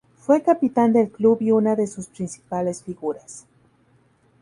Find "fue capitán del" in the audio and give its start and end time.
0.17-1.11